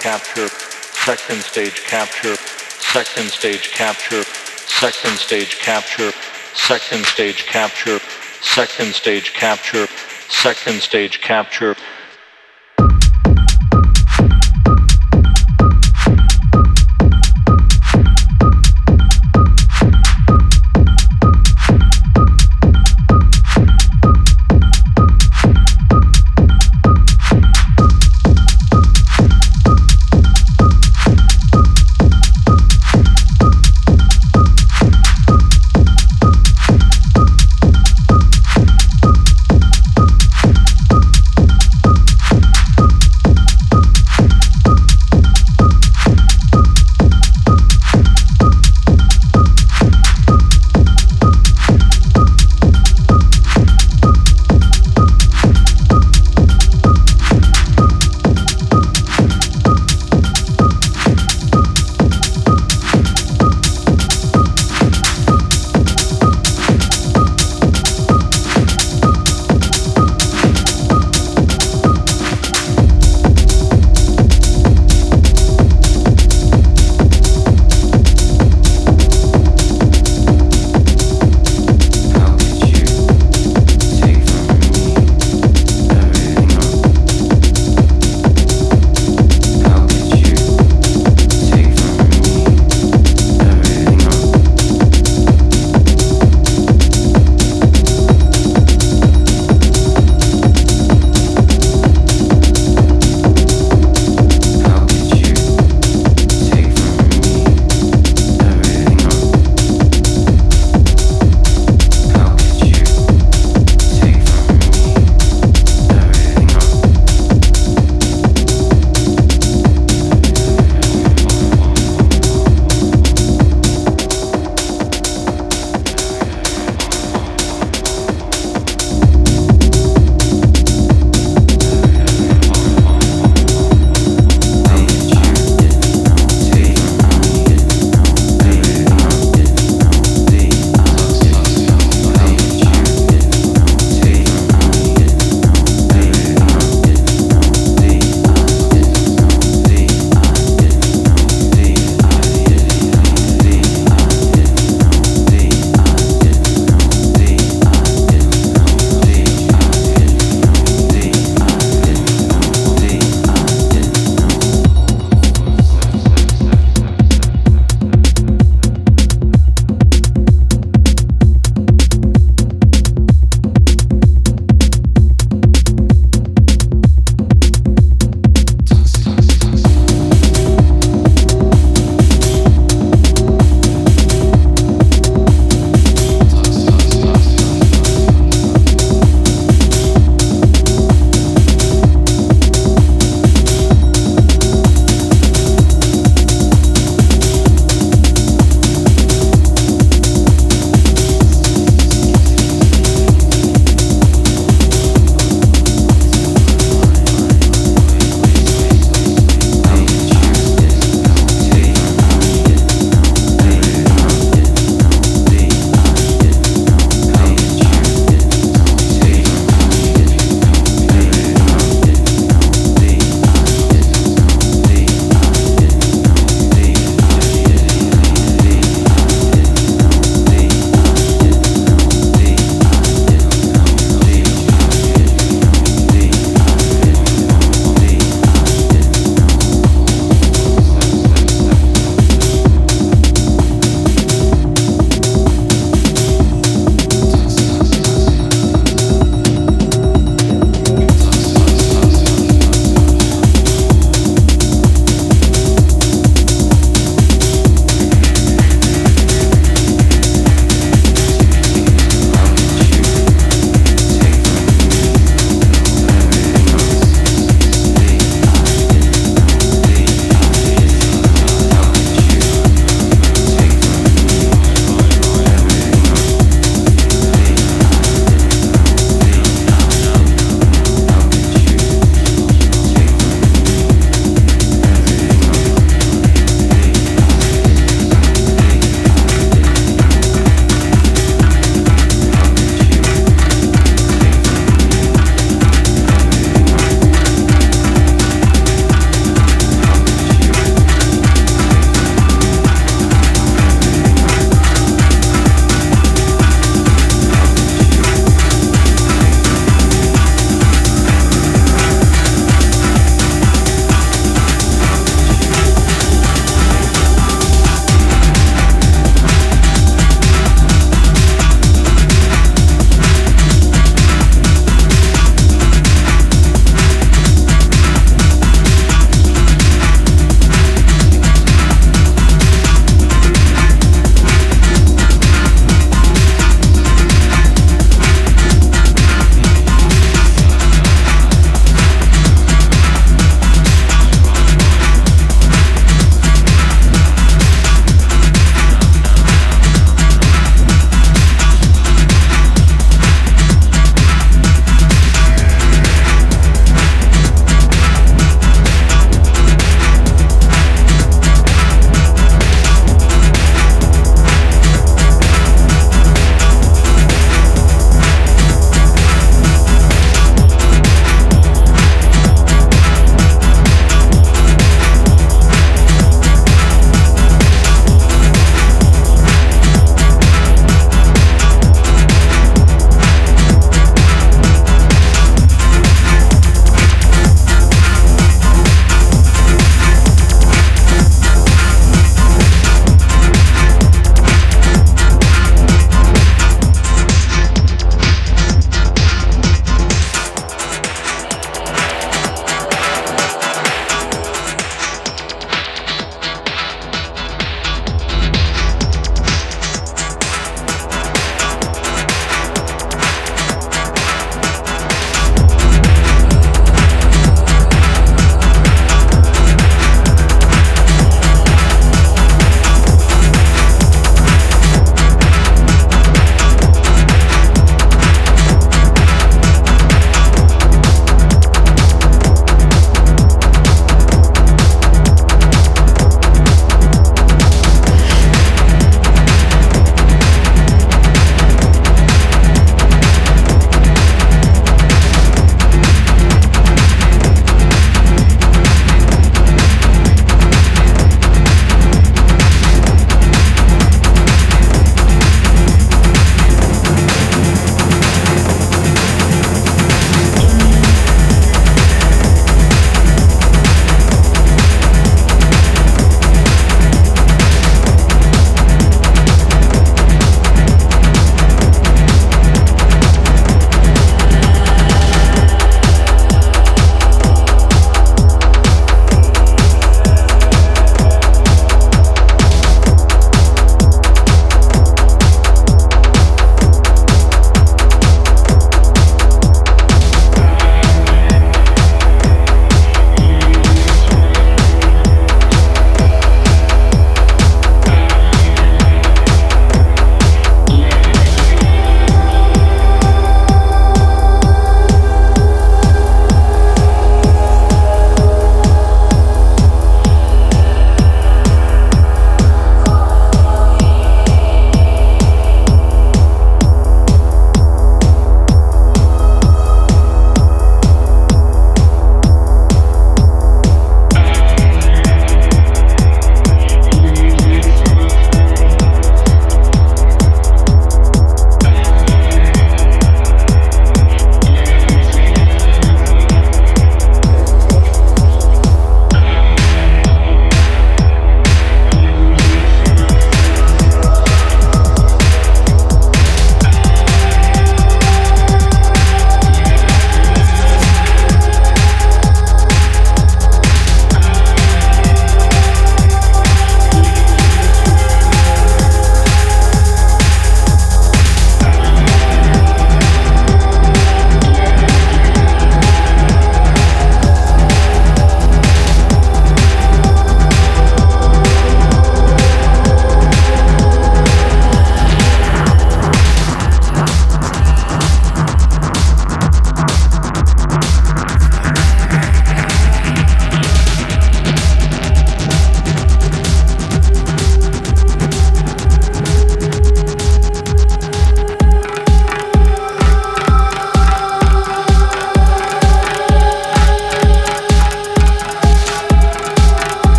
capture, 0.00 0.48
second 2.88 3.30
stage 3.30 3.70
capture, 3.70 4.24
second 4.72 5.18
stage 5.18 5.60
capture, 5.60 6.10
second 6.56 7.04
stage 7.06 7.46
capture, 7.46 8.00
second 8.50 8.92
stage 8.92 9.32
capture, 9.32 9.86
second 10.32 10.80
stage 10.82 11.20
capture, 11.20 11.76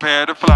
Prepare 0.00 0.24
to 0.24 0.34
fly. 0.34 0.49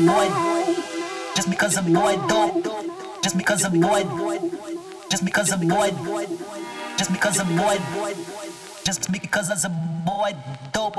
Annoyed, 0.00 0.32
just 1.36 1.50
because 1.50 1.76
I'm 1.76 1.86
annoyed 1.88 2.26
though, 2.26 2.62
just 3.22 3.36
because 3.36 3.64
I'm 3.64 3.74
annoyed, 3.74 4.08
just 5.10 5.24
because 5.26 5.52
I'm 5.52 5.60
annoyed, 5.60 5.94
just 6.96 7.12
because 7.12 7.38
I'm 7.38 7.50
annoyed, 7.50 7.82
just 8.82 9.12
because 9.12 9.60
I'm 9.62 9.72
annoyed 10.08 10.36
though. 10.72 10.90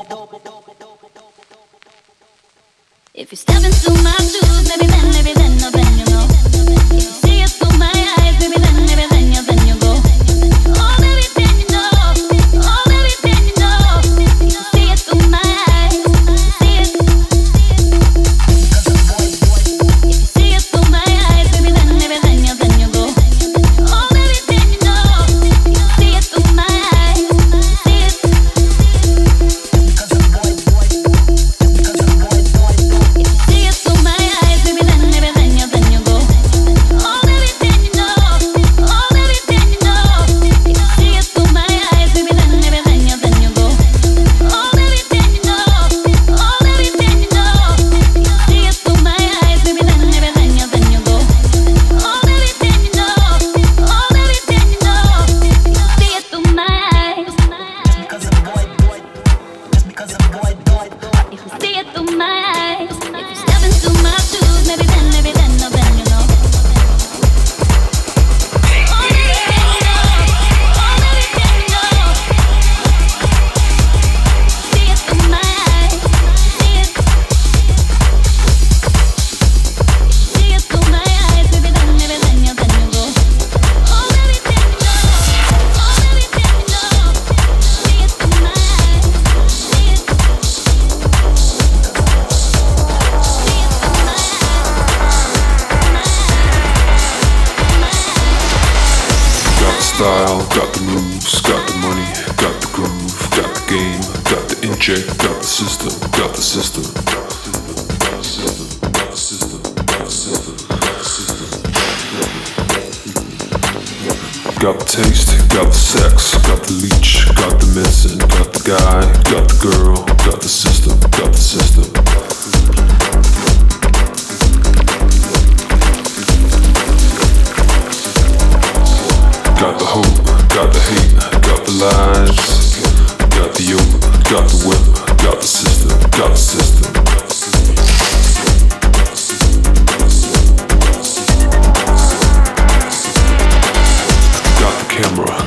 If 3.15 3.31
you 3.31 3.37
step 3.37 3.63
into 3.63 3.91
my 4.03 4.15
shoes, 4.21 4.69
maybe 4.69 4.85
then, 4.85 5.11
maybe 5.13 5.33
then, 5.33 5.63
I'll 5.63 5.71
then 5.71 5.97
you 5.97 6.05
know. 6.05 6.27
If 6.29 6.93
you 6.93 7.01
see 7.01 7.41
it 7.41 7.49
through 7.49 7.77
my 7.79 8.00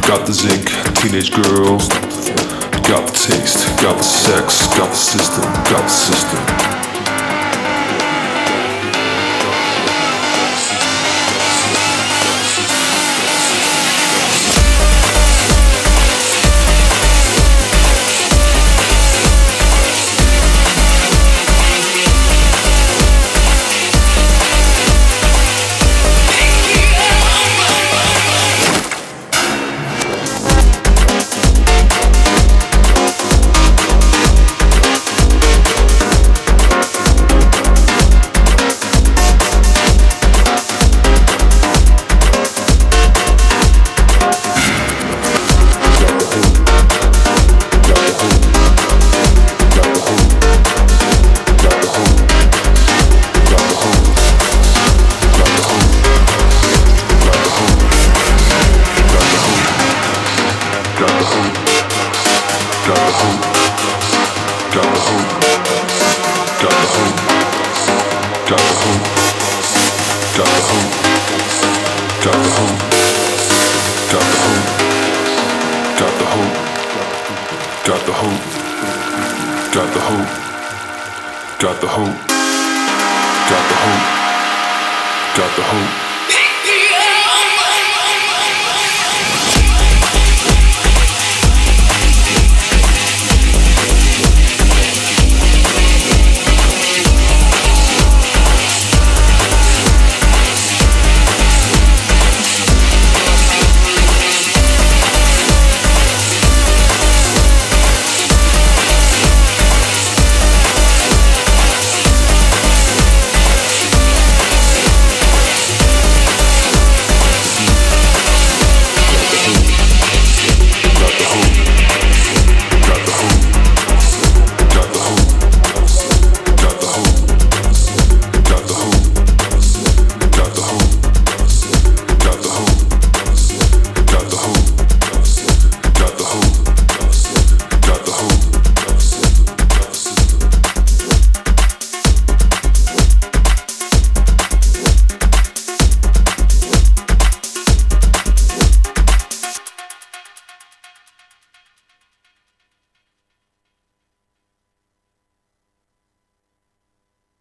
Got 0.06 0.26
the 0.26 0.34
zinc, 0.34 0.68
teenage 0.96 1.30
girl. 1.30 1.78
Got 2.88 3.06
the 3.06 3.12
taste, 3.12 3.66
got 3.80 3.96
the 3.96 4.02
sex, 4.02 4.66
got 4.76 4.90
the 4.90 4.96
system, 4.96 5.42
got 5.42 5.82
the 5.82 5.88
system. 5.88 6.63